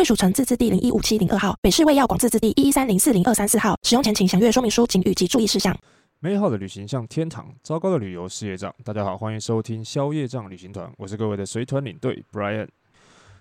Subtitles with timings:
[0.00, 3.78] 归属城自治地零一五七零二号，北市卫药广自治地一一三零四零二三四号。
[3.82, 5.78] 使用前请详阅说明书、请及注意事项。
[6.20, 8.74] 美好的旅行像天堂，糟糕的旅游是业障。
[8.82, 12.66] 大家好，欢迎收听宵夜障旅行团，我是各位的随团领队 Brian。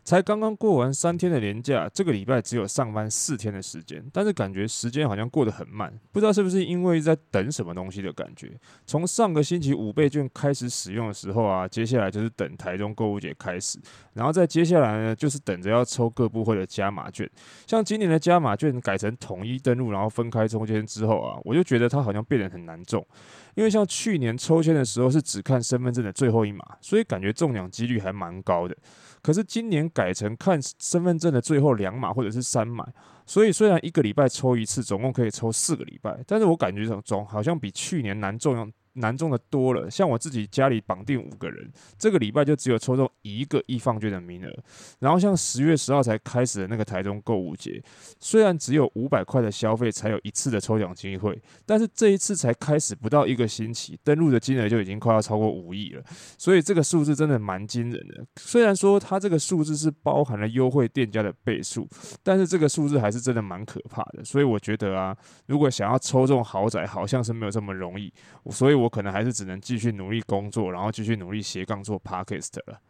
[0.03, 8.51] 才刚刚过完三天的年假，这个礼拜只有上班四天的时间，但是感觉时间好像过得很慢，不知道是不是因为在等什么东西的感觉。
[8.85, 13.79] 从上个星期五倍券开始使用的时候啊，接下来就是等台中购物节开始，
[14.13, 17.29] 然后再接下来呢，就是等着要抽各部会的加码券。
[17.67, 23.05] 像今年的加码券改成统一登录，然后分开抽签之后啊，我就觉得它好像变得很难中，
[23.53, 28.75] 因为像去年抽签的时候是只看身份证的最后一码，所以感觉中奖几率还蛮高的。
[29.21, 32.87] 可是今年改成看身份证的最后两码或者是三码，
[33.25, 38.71] 所以虽然一个礼拜抽一次，总共可以抽四个礼拜，但是我感觉总总好像比去年难中。
[38.93, 44.51] 难中的多了，像我自己家里绑定五个人，这个礼拜就只有抽中一个易放券的名额。
[44.99, 47.81] 然后像十月十号才开始的那个台中购物节，
[48.19, 56.03] 虽然只有五百块的消费才有一次的抽奖机会，但是这一次才开始不到一个星期，登录的金额就已经快要超过五亿了。
[56.37, 58.25] 所以这个数字真的蛮惊人的。
[58.35, 61.87] 虽然说它这个数字是包含了优惠店家的倍数，
[62.21, 64.25] 但是这个数字还是真的蛮可怕的。
[64.25, 65.15] 所以我觉得啊，
[65.45, 68.11] 如果想要抽中豪宅，好像是没有这么容易。
[68.49, 68.88] 所以我。
[68.89, 72.81] 可能还是只能继续努力工作，然后继续努力斜杠做 Podcast 了。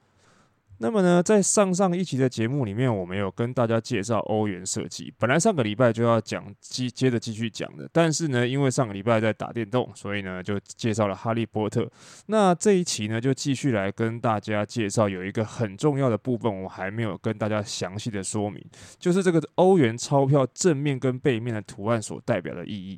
[0.81, 5.13] 那么呢，在上上一期的节目里面，我们有跟大家介绍欧元设计。
[5.19, 11.85] 本来上个礼拜就要讲，接接着继续讲的，但是呢，因为上个礼拜在打电动，所以呢就介绍了哈利波特。
[12.27, 18.63] 那这一期呢，就继续来跟大家介绍有一个很重要的部分，我还没有跟大家详细的说明，
[18.97, 22.97] 就是这个欧元钞票正面跟背面的图案所代表的意义。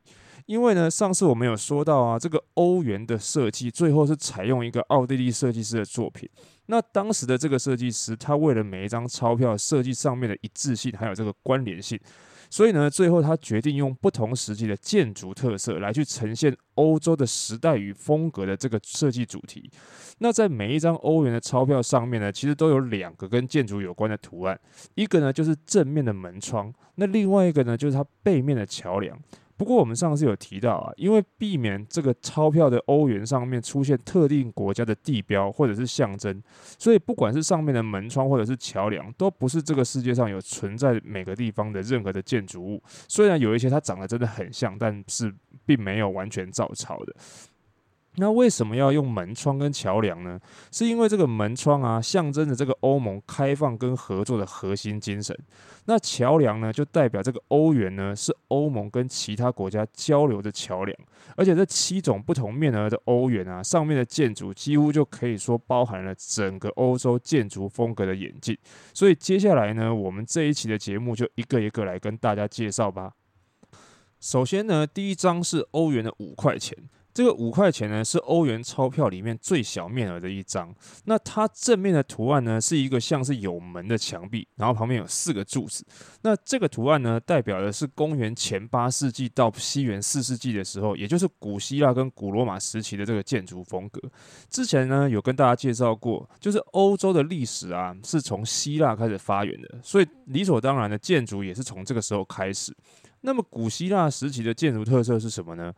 [0.52, 6.30] 因为呢，上次我们有说到啊，这个欧元的设计最后是采用一个奥地利设计师的作品。
[6.66, 11.98] 那当时的这个设计师，他为了每一张钞票设计上面的一致性，还有这个关联性，
[12.50, 19.72] 所以呢，最后他决定用不同时期的建筑特色来去呈现欧洲的时代与风格的这个设计主题。
[20.18, 24.60] 那在每一张欧元的钞票上面呢，其实都有两个跟建筑有关的图案，
[24.96, 29.18] 一个呢就是正面的门窗，那另外一个呢就是它背面的桥梁。
[29.62, 36.42] 不过我们上次有提到啊，因为避免这个钞票的欧元上面出现特定国家的地标或者是象征，
[36.80, 42.82] 所以不管是上面的门窗或者是桥梁，都不是这个世界上有存在每个地方的任何的建筑物。
[43.08, 45.32] 虽然有一些它长得真的很像，但是
[45.64, 47.16] 并没有完全照抄的。
[48.16, 50.38] 那为什么要用门窗跟桥梁呢？
[50.70, 55.34] 是因为这个门窗啊，象征着这个欧盟开放跟合作的核心精神。
[55.86, 60.98] 那桥梁呢，就代表这个欧元呢，是欧盟跟其他国家交流的桥梁。
[61.38, 68.58] 而且这七种不同面额的欧元啊，上面的建筑几乎就可以说包含了整个欧洲建筑风格的演进。
[68.94, 73.14] 所以接下来呢，我们这一期的节目就一个一个来跟大家介绍吧。
[74.20, 76.78] 首先呢，第一张是欧元的五块钱。
[77.14, 80.74] 这个五块钱呢，是欧元钞票里面最小面额的一张。
[81.06, 85.86] 那它正面的图案呢，是一个像是有门的墙壁，然后旁边有四个柱子。
[86.22, 94.02] 那这个图案呢，代表的是公元前八世纪到西元四世纪的时候，也就是古希腊跟古罗马时期的这个建筑风格。
[94.50, 102.76] 之前呢，有跟大家介绍过，就是欧洲的历史啊，是从希腊开始发源的，所以理所当然的建筑也是从这个时候开始。
[103.22, 105.74] 那么古希腊时期的建筑特色是什么呢？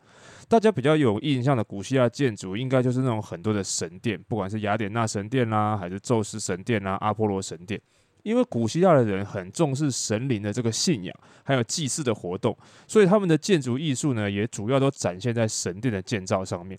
[0.48, 7.80] 大家比较有印象的古希腊建筑，应该就是那种很多的神殿，不管是雅典娜神殿啦，还是宙斯神殿啦、阿波罗神殿。
[8.22, 12.56] 因为古希腊的人很重视神灵的这个信仰，还有祭祀的活动，
[12.86, 16.78] 所以他们的建筑艺术呢，也主要都展现在神殿的建造上面。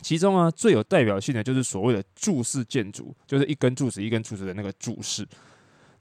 [0.00, 5.26] 其中啊，最有代表性的就是所谓的柱式建筑，就是一根柱子一根柱子的那个柱式。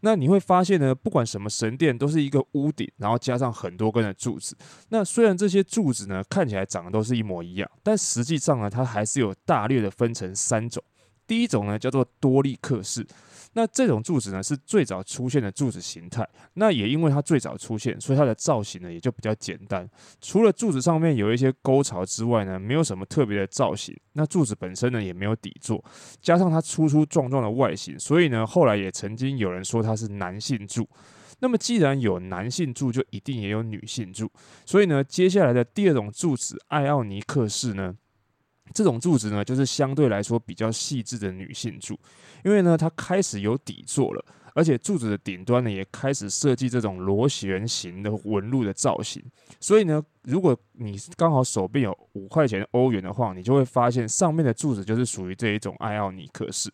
[0.05, 4.53] 那你会发现呢，不管什么神殿都是一个屋顶，然后加上很多根的柱子。
[4.89, 10.83] 那虽然这些柱子呢看起来长得都是一模一样，但实际上呢，它还是有大略的分成三种。
[11.25, 13.07] 第一种呢叫做多利克式，
[13.53, 16.27] 那这种柱子呢，是最早出现的柱子形态。
[16.55, 19.87] 那也因为它最早出现，所以它的造型呢也就比较简单。
[20.19, 23.95] 除了柱子上面有一些沟槽之外呢，没有什么特别的造型。
[24.13, 25.83] 那柱子本身呢也没有底座，
[26.21, 30.87] 加上它粗粗壮壮的外形，所以呢后来也曾经有人说它是男性柱。
[31.39, 34.31] 那么既然有男性柱，就一定也有女性柱。
[34.65, 37.93] 所以呢，接下来的第二种柱子艾奥尼克式呢，
[38.73, 41.99] 这种柱子呢就是相对来说比较细致的女性柱。
[42.43, 49.23] 因为呢，它开始有底座了，而且柱子的顶端呢也开始设计这种螺旋形的纹路的造型。
[49.59, 56.71] 所以呢，如果你刚好手边有五块钱欧元的话，你就会发现上面的柱子就是属于这一种艾奥尼克式。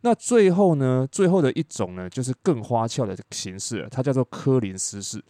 [0.00, 5.22] 那最后呢，最后的一种呢，就是更花俏的形式，它叫做科林斯式。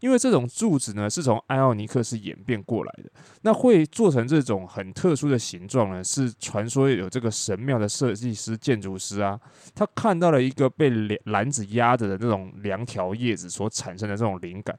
[0.00, 3.10] 因为这种柱子呢，是从艾奥尼克式演变过来的。
[3.42, 9.38] 那会做成这种很特殊的形状呢，是传说有这个神庙的设计师、建筑师啊，
[9.74, 10.90] 他看到了一个被
[11.24, 14.78] 篮子压着的那种两条叶子所产生的这种灵感。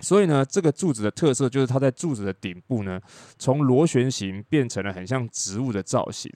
[0.00, 3.00] 所以呢，这个柱子的特色就是它在柱子的顶部呢，
[3.36, 6.32] 从螺旋形变成了很像植物的造型。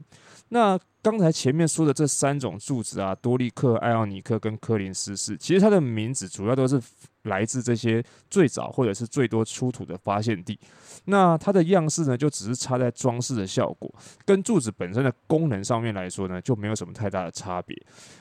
[0.49, 6.83] 那刚才前面说的这三种柱子啊，多利克、艾奥尼克跟科林斯式，其实它的名字主要都是
[7.25, 10.59] 来自这些最早或者是最多出土的发现地。
[11.07, 13.93] 那它的样式呢，就只是差在装饰的效果，
[14.25, 17.77] 跟柱子本身的功能上面来说呢，就没有什么太大的差别。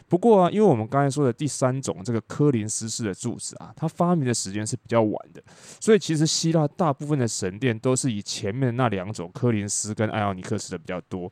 [0.08, 5.42] 不过啊，因为我们刚才说的第三种这个柯林斯式的柱子啊，它发明的时间是比较晚的，
[5.80, 11.32] 所以其实希腊大部分的神殿都是以前面那两种柯林斯跟艾奥尼克斯的比较多。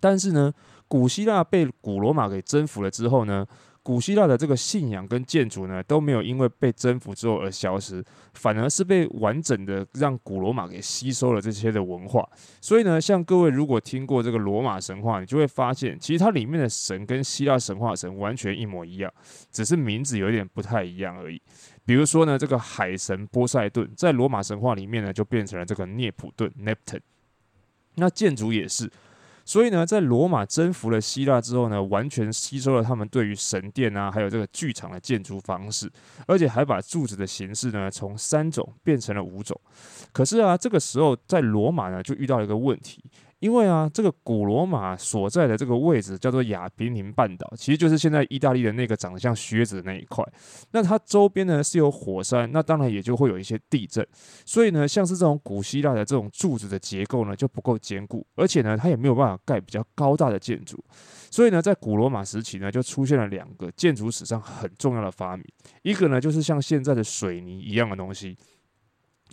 [0.00, 0.52] 但是呢，
[0.88, 3.46] 古希腊被古罗马给征服了之后呢，
[3.84, 8.02] 古希腊的这个信仰跟建筑呢都没有因为被征服之后而消失，
[8.32, 12.26] 反而是被完整的让古罗马给吸收了这些的文化。
[12.62, 19.12] 所以呢，像各位如果听过这个罗马神话，你就会发现，其实它里面的神跟希腊神话神完全一模一样，
[19.52, 21.38] 只是名字有点不太一样而已。
[21.84, 27.02] 比如说呢，这个海神波塞顿在罗马神话里面呢就变成了这个涅普顿 （Neptune），
[27.96, 28.90] 那建筑也是。
[29.44, 35.90] 所以呢，在罗马征服了希腊之后呢，完全吸收了他们对于神殿啊，还有这个剧场的建筑方式，
[36.26, 39.60] 而且还把柱子的形式呢，从三种变成了五种。
[40.12, 43.04] 可是啊，这个时候在罗马呢，就遇到了一个问题。
[43.44, 50.24] 因为啊，这个古罗马所在的这个位置叫做亚平宁半岛，其实就是现在意大利的那个长得像靴子的那一块。
[50.70, 54.02] 那它周边呢是有火山，那当然也就会有一些地震。
[54.46, 60.82] 所以呢，像是这种古希腊的这种柱子的结构呢就不够坚固，而且呢它也没有办法盖比较高大的建筑。
[61.30, 65.44] 所以呢，在古罗马时期呢就出现了两个建筑史上很重要的发明，
[65.82, 68.38] 一个呢就是像现在的水泥一样的东西。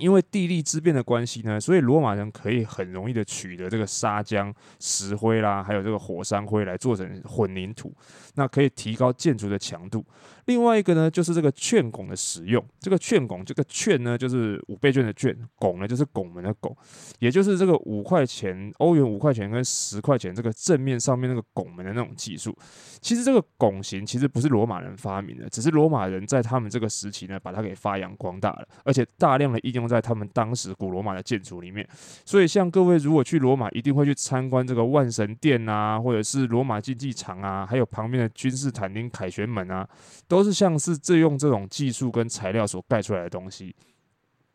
[0.01, 7.94] 因为地利之变的关系呢，所以罗马人可以很容易的取得这个砂浆、石灰啦，还有这个火山灰来做成混凝土，
[8.33, 10.03] 那可以提高建筑的强度。
[10.45, 12.63] 另外一个呢，就是这个券拱的使用。
[12.79, 16.75] 这个券拱，这个券呢，就是五倍券的券；拱呢，就是拱门的拱，
[17.19, 22.55] 也就是这个五块钱、欧元五块钱跟十块钱这个正面上面那个拱门的那种技术。
[22.99, 31.88] 其实这个拱形其实不是罗马人发明的，只是罗马人在他们这个时期呢，把它给发扬光大了，而且大量的应用在他们当时古罗马的建筑里面。
[32.25, 39.88] 所以，像各位如果去罗马，一定会去参观这个万神殿啊，或者是罗马竞技场啊，还有旁边的君士坦丁凯旋门啊。
[40.27, 43.75] 都都是像是这用这种技术跟材料所盖出来的东西，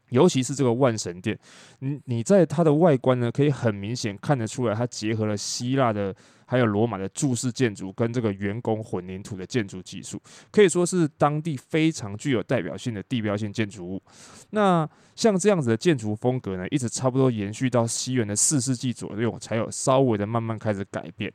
[0.08, 1.38] 尤其是这个万神殿，
[1.78, 6.12] 你你在它的外观呢，可以很明显看得出来，它结合了希腊的
[6.44, 14.02] 还有罗马的柱式建筑跟这个圆拱混凝土的建筑技术，可以说是当地非常具有代表性的地标性建筑物。
[14.50, 21.32] 那像这样子的建筑风格呢，一直差不多延续到西元的四世纪左右，才有稍微的慢慢开始改变。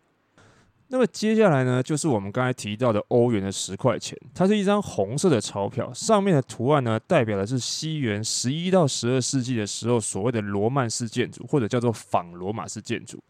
[0.92, 13.24] 那么接下来呢，就是我们刚才提到的欧元的十块钱，它是一张红色的钞票，上面的图案呢，代表的是西元十一到十二世纪的时候所谓的罗曼式建筑，或者叫做仿罗马式建筑。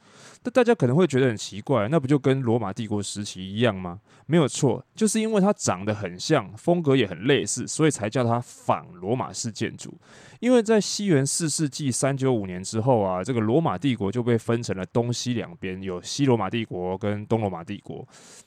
[0.43, 3.99] 那大家可能会觉得很奇怪，那不就跟罗马帝国时期一样吗？
[4.25, 9.93] 没有错，就是因为它长得很像，风格也很类似，所以才叫它仿罗马式建筑。
[10.41, 18.05] 因为在西元四世纪三九五年之后啊，这个罗马帝国就被分成了东西两边，有西罗马帝国跟东罗马帝国。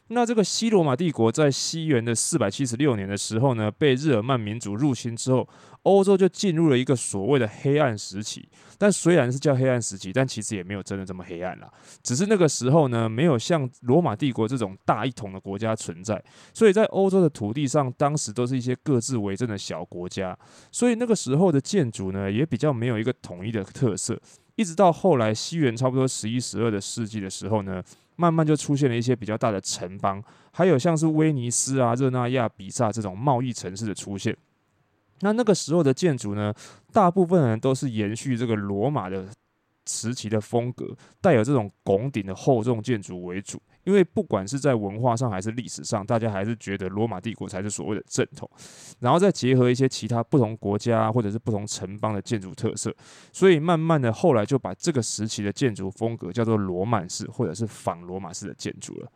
[0.09, 5.49] 那这个西罗马帝国在西元的四百七十六年的时候呢，被日耳曼民族入侵之后，
[5.83, 8.47] 欧洲就进入了一个所谓的黑暗时期。
[8.77, 11.73] 但虽然是叫黑暗时期，但其实也没有真的这么黑暗啦。
[12.03, 20.39] 只是那个时候呢，没有像罗马帝国这种大一统的国家存在，所以在欧洲的土地上，当时都是一些各自为政的小国家。
[20.71, 24.21] 所以那个时候的建筑呢，也比较没有一个统一的特色。
[24.57, 27.83] 一直到后来西元差不多十一、十二的世纪的时候呢，
[28.17, 34.37] 慢慢就出现了一些比较大的城邦，还有像是威尼斯啊、热那亚、比萨这种贸易城市的出现。
[35.21, 36.53] 那那个时候的建筑呢，
[36.93, 39.27] 大部分人都是延续这个罗马的
[39.87, 43.61] 时期的风格，带有这种拱顶的厚重建筑为主。
[43.85, 48.51] 因为不管是在文化上还是历史上，大家还是觉得罗马帝国才是所谓的正统。
[49.01, 52.95] 然后再结合一些其他不同国家或者是不同城邦的建筑特色，
[53.33, 59.11] 所以慢慢的后来就把这个时期的建筑风格叫做罗曼式或者是仿罗马式的建筑了。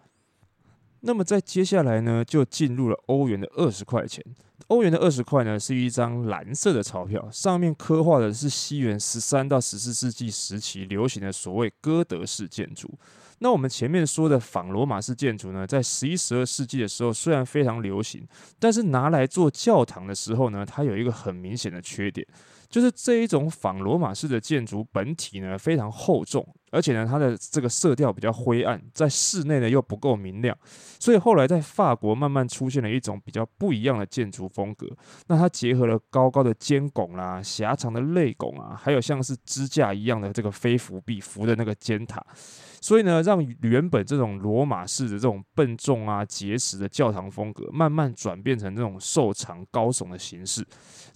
[1.01, 4.25] 那么在接下来呢，就进入了欧元的二十块钱。
[4.67, 12.93] 欧元的二十块呢，是一张蓝色的钞票，上面刻画的是西元十三到十四世纪时期流行的所谓哥德式建筑。
[13.41, 18.27] 那我们前面说的仿罗马式建筑呢，在十一、十二世纪的时候虽然非常流行，
[18.59, 22.27] 但是拿来做教堂的时候呢，它有一个很明显的缺点。
[22.69, 30.55] 就是这一种仿罗马式的建筑本体呢，非常厚重，而且呢，它的这个色调比较灰暗，在室内呢又不够明亮，
[31.01, 34.87] 所以后来在法国慢慢出现了一种比较不一样的建筑风格。
[35.29, 42.23] 那它结合了高高的尖拱啦、狭长的肋拱啊，还有像是支架一样的这个飞扶壁扶的那个尖塔，
[42.81, 50.65] 所以呢，让原本这种罗马式的这种笨重啊、结实的教堂风格，慢慢转变成这种瘦长高耸的形式。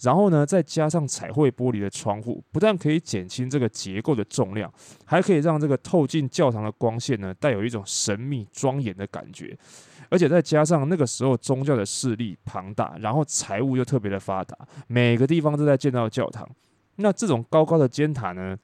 [0.01, 4.71] 然后呢，再加上彩绘玻璃的窗户，不但可以减轻这个结构的重量，
[5.05, 9.57] 还可以让这个透进教堂的光线呢，带有一种神秘庄严的感觉。
[10.09, 14.55] 而且再加上那个时候宗教的势力庞大，然后财务又特别的发达，
[14.87, 16.47] 每个地方都在建造教堂。
[16.97, 18.55] 那这种高高的尖塔呢，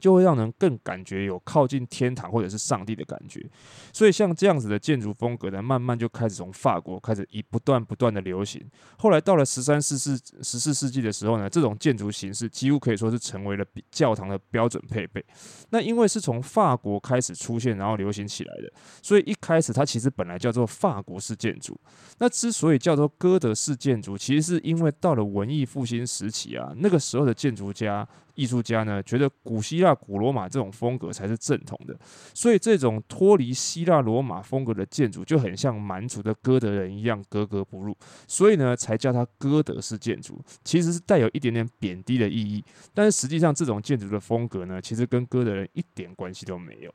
[0.00, 3.44] 就会让人更感觉有靠近天堂或者是上帝的感觉，
[3.92, 8.60] 所以像这样子的建筑风格呢，慢慢就开始从法国开始一不断不断的流行。
[8.98, 15.24] 后来到了十三、十四、十四世纪的时候呢，这种建筑形式几乎可以说是成为了教堂的标准配备。
[15.70, 21.78] 那因为是从法国开始出现，然后流行起来的，所以一开始它其实本来叫做法国式建筑。
[22.18, 28.08] 那之所以叫做哥德式建筑，其实是因为到了文艺复兴时期啊，那个时候的建筑家。
[28.36, 31.98] 艺术家呢，觉得古希腊、古罗马这种风格才是正统的，
[32.34, 42.64] 所以这种脱离希腊罗马风格的建筑就很像蛮族的哥德人一样格格不入，所以呢，才叫它哥德式建筑，其实是带有一点点贬低的意义。
[42.92, 46.94] 但是实际上，这种建筑的风格呢，其实跟哥德人一点关系都没有。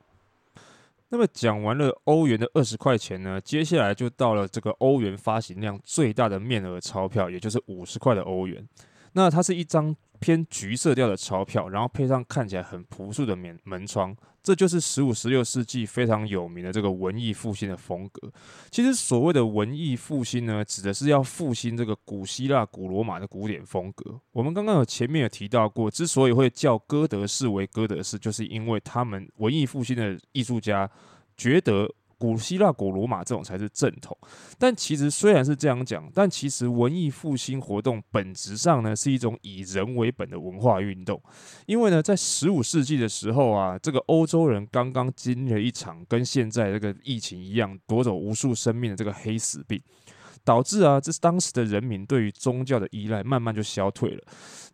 [1.08, 8.66] 那么讲完了欧元的二十块钱呢，接下来就到了这个欧元发行量最大的面额钞票，也就是五十块的欧元。
[9.16, 9.96] 那它是一张。
[10.18, 18.32] 偏橘色调的钞票，然后配上看起来很朴素的门门窗，这就是十五、十六世纪非常有名的这个文艺复兴的风格。
[18.70, 24.18] 其实所谓的文艺复兴呢，指的是要复兴这个古希腊、古罗马的古典风格。
[24.32, 30.90] 我们刚刚有前面有提到过，之所以会叫哥德式为哥德式，就是因为他们文艺复兴的艺术家
[31.36, 31.94] 觉得。
[32.18, 34.16] 古希腊、古罗马这种才是正统，
[34.58, 41.22] 但其实虽然是这样讲，但其实文艺复兴活动本质上呢是一种以人为本的文化运动，
[41.66, 49.80] 因为呢在十五世纪的时候啊，这个欧洲人刚刚经历了一场跟现在这个疫情一样夺走无数生命的这个黑死病。
[50.46, 54.22] 导致啊，这是当时的人民对于宗教的依赖慢慢就消退了。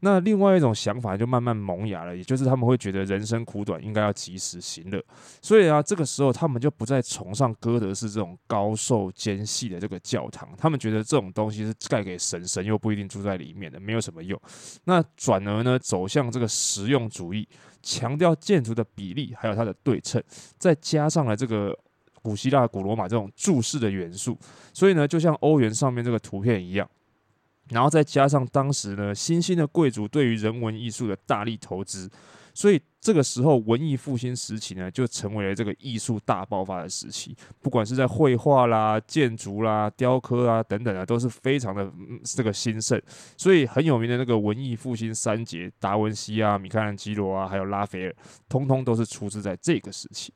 [0.00, 5.02] 那另外一种想法就慢慢萌芽了，也就是他们会觉得人生苦短，应该要及时行乐。
[5.41, 14.38] 所以啊，这个时候他们就不再崇尚哥德式这种高瘦尖细的这个教堂，他们觉得这种东西是盖给神，神又不一定住在里面的，没有什么用。
[14.85, 17.49] 那转而呢，走向这个实用主义，
[17.81, 20.23] 强调建筑的比例还有它的对称，
[20.59, 21.79] 再加上了这个。
[22.23, 24.38] 古希腊、古罗马这种柱式的元素，
[24.73, 26.88] 所以呢，就像欧元上面这个图片一样，
[27.71, 32.09] 然后再加上当时呢新兴的贵族对于人文艺术的大力投资，
[32.55, 37.37] 所以这个时候文艺复兴时期呢，就成为了这个艺术大爆发的时期。
[37.61, 41.91] 不管是在绘画啦、建筑啦、雕刻啊等等啊，都是非常的
[42.23, 43.00] 这个兴盛。
[43.37, 48.14] 所以很有名的那个文艺复兴三杰，达文西啊、米开朗基罗啊，还有拉斐尔，
[48.49, 50.33] 通通都是出自在这个时期。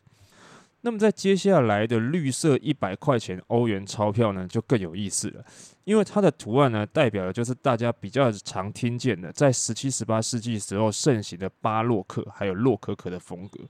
[0.83, 5.45] 那么在接下来的绿色一百块钱欧元钞票呢，就更有意思了，
[5.85, 13.64] 因为它的图案呢，代表的就是大家比较常听见的，在十七、十八世纪时候盛行的巴洛克还有洛可可的风格。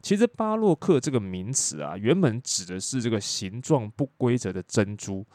[0.00, 5.26] 其实巴洛克这个名词啊，原本指的是这个形状不规则的珍珠。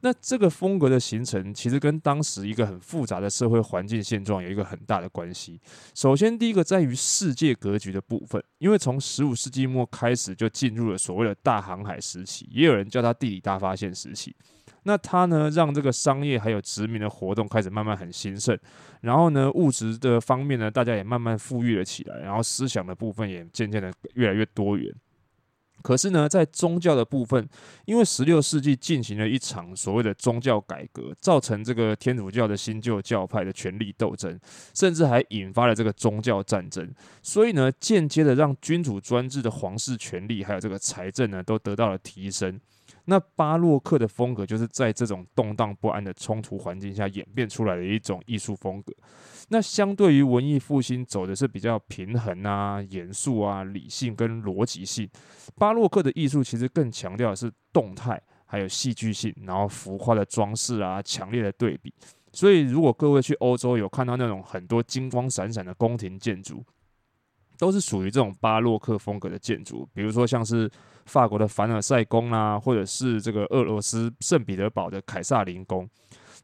[0.00, 5.60] 那这个风格的形成，其实跟当时一个很复杂的社会环境现状有一个很大的关系。
[5.94, 14.34] 首先，第一个在于世界格局的部分，因为从十五世纪末开始就进入了所谓的大航海时期，也有人叫它地理大发现时期。
[14.84, 18.56] 那它呢，让这个商业还有殖民的活动开始慢慢很兴盛，
[19.00, 24.94] 然后呢，物质的方面呢，大家也慢慢富裕了起来，然后思想的部分也渐渐的越来越多元。
[25.82, 27.48] 可是呢，在宗教的部分，
[27.84, 34.38] 因为十六世纪进行了一场所谓的宗教改革，造成这个天主教的新旧教派的权力斗争，
[34.74, 36.92] 甚至还引发了这个宗教战争，
[37.22, 42.60] 所以呢，间接的让君主专制的皇室权力还有这个财政呢，都得到了提升。
[43.04, 48.92] 那巴洛克的风格就是在这种动荡不安的冲突环境下演变出来的一种艺术风格。
[49.48, 55.08] 那相对于文艺复兴走的是比较平衡啊、严肃啊、理性跟逻辑性，
[55.56, 61.92] 巴洛克的艺术其实更强调的是动态，还有戏剧性，然后浮夸的装饰啊、强烈的对比。
[62.30, 66.62] 所以如果各位去欧洲有看到那种很多金光闪闪的宫廷建筑，
[67.56, 70.70] 都是属于这种巴洛克风格的建筑，比如说像是
[71.06, 75.88] 法国的凡尔赛宫啊，或者是这个俄罗斯圣彼得堡的凯撒林宫，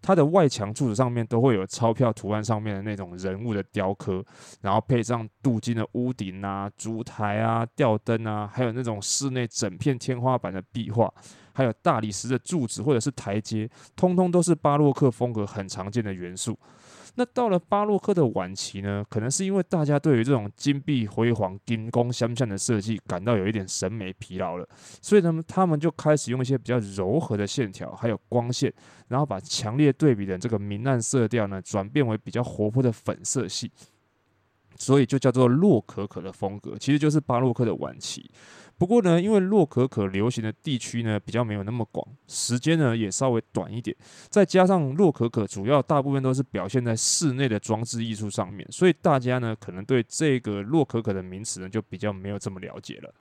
[0.07, 4.23] 它的外墙柱子上面都会有钞票图案上面的那种人物的雕刻，
[4.61, 11.11] 然后配上镀金的屋顶啊、烛台啊、吊灯啊，还有那种室内整片天花板的壁画，
[11.55, 16.59] 还有大理石的柱子或者是台阶，通通都是巴洛克风格很常见的元素。
[17.17, 24.69] 那到了巴洛克的晚期呢，可能是因为大家对于这种金碧辉煌、金光闪闪的设计感到有一点审美疲劳了，
[25.01, 28.73] 所以呢，他们就开始用一些比较柔和的线条，还有光线，
[29.09, 33.71] 然后把强烈对比的这个明暗色调呢，转变为比较活泼的粉色系，
[34.77, 38.29] 所以就叫做洛可可的风格，其实就是巴洛克的晚期。
[38.77, 43.97] 不过呢，因为洛可可流行的地区呢比较没有那么广，时间呢也稍微短一点，
[44.29, 53.15] 再加上洛可可主要大部分都是表现在室内的装置艺术上面，所以大家呢可能对这个洛可可的名词呢就比较没有这么了解了。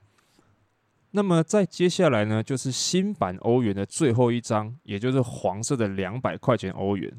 [1.11, 7.11] 那么在接下来呢，就是新版欧元的最后一张，也就是黄色的两百块钱欧元。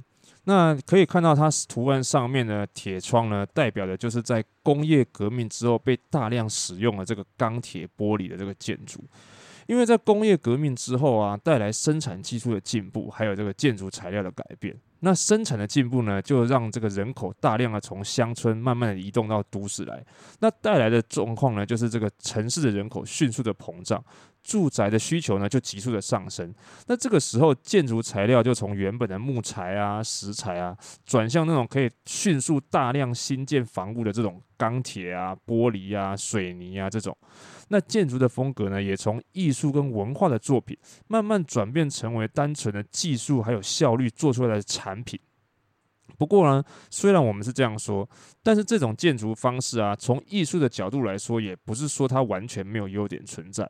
[0.45, 9.03] 那可以看到，它图案上面的铁窗呢，代表的就是在工业革命之后被大量使用的这个钢铁玻璃的这个建筑。
[9.67, 14.77] 因为在工业革命之后啊，带来生产技术的进步，还有这个建筑材料的改变。
[15.01, 20.05] 那生产的进步呢，就让这个人口大量的从乡村慢慢的移动到都市来。
[20.41, 24.03] 那带来的状况呢，就是这个城市的人口迅速的膨胀。
[24.45, 26.55] 住宅的需求呢，就急速的上升。
[26.87, 37.16] 那这个时候，建筑材料就从原本的木材啊、石材啊，转向那种可以迅速大量新建房屋的这种钢铁啊、玻璃啊、水泥啊这种。
[37.68, 40.77] 那建筑的风格呢，也从艺术跟文化的作品，
[41.09, 45.18] 慢慢转变成为单纯的技术还有效率做出来的产品。
[46.18, 48.09] 不过呢，虽然我们是这样说，
[48.42, 53.68] 但是这种建筑方式啊，从艺术的角度来说，也不是说它完全没有优点存在。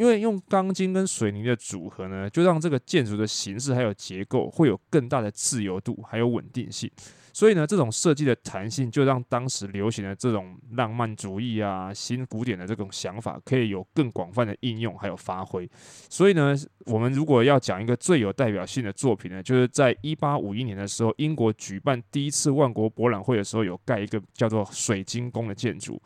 [0.00, 6.90] 因为用钢筋跟水泥的组合呢，就让这个建筑的形式还有结构会有更大的自由度，还有稳定性。
[7.34, 15.68] 所以呢，这种设计的弹性就让当时流行的这种浪漫主义啊、新古典的这种想法，可以有更广泛的应用还有发挥。
[16.08, 26.00] 所以呢，我们如果要讲一个最有代表性的作品呢，就是在一八五一年的时候，英国举办第一次万国博览会的时候，有盖一个叫做水晶宫的建筑。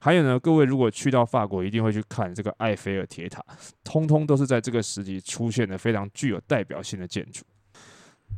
[0.00, 3.44] 还有呢，各位如果去到法国，一定会去看这个埃菲尔铁塔，
[3.84, 7.44] 通通都是在这个时期出现的非常具有代表性的建筑。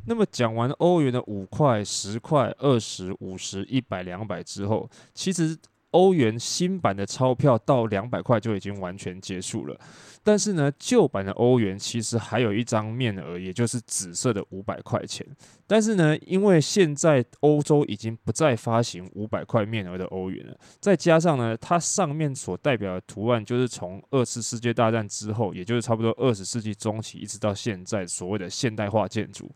[0.05, 5.57] 那么讲完欧元的五块、十块、二十、五十、一百、两百之后，其实。
[5.93, 9.79] 欧元新版的钞票到两百块就已经完全结束了，
[10.23, 15.25] 但是呢，旧版的欧元其实还有一张面额，也就是紫色的五百块钱。
[15.67, 29.49] 但是呢，因为现在欧洲已经不再发行五百块面额的欧元了，再加上呢，它上面所代表的图案就是从二次世界大战之后，也就是差不多二十世纪中期一直到现在所谓的现代化建筑，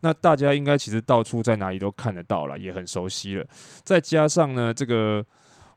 [0.00, 3.46] 那大家应该其实到处在哪里都看得到了，也很熟悉了。
[3.84, 5.24] 再加上呢，这个。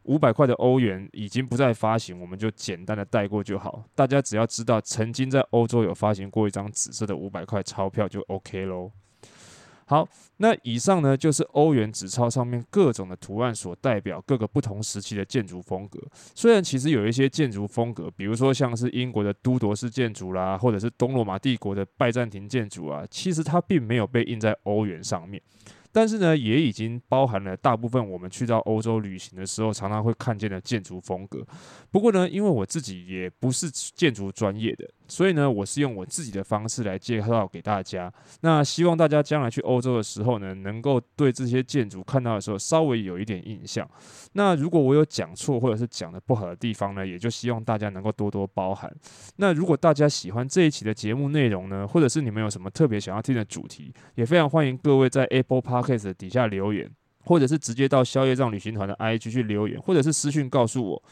[0.05, 3.83] 五百块的欧元已经不再发行，我们就简单的带过就好。
[3.93, 8.91] 大家只要知道曾经在欧洲有发行过一张紫色的五百块钞票就 OK 喽。
[9.87, 15.99] 好，那以上呢就是欧元纸钞上面各种的图案所代表各个不同时期的建筑风格。
[16.33, 25.39] 虽然其实有一些建筑风格，比如说像是英国的都铎式建筑啦，或者是东罗马帝国的拜占庭建筑啊，其实它并没有被印在欧元上面。
[25.95, 31.41] 但是呢，也已经包含了大部分我们去到欧洲旅行的时候常常会看见的建筑风格。
[31.89, 34.85] 不过呢，因为我自己也不是建筑专业的。
[35.07, 38.11] 所以呢，我是用我自己的方式来介绍给大家。
[38.41, 43.87] 那希望大家将来去欧洲的时候呢，能够对这些建筑看到的时候稍微有一点印象。
[44.33, 48.91] 那如果我有讲错或者是讲的不好的地方呢，也就希望大家能够多多包涵。
[49.37, 56.89] 那如果大家喜欢这一期的节目内容呢，或者是你们有什么特别想要听的主题，也非常欢迎各位在 Apple Podcast 底下留言，
[57.25, 61.03] 或者是直接到消业障旅行团的 IG 去留言，或者是私讯告诉我。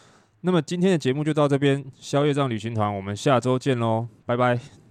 [0.46, 4.83] 那么今天的节目就到这边，宵夜账旅行团，我们下周见喽，拜拜。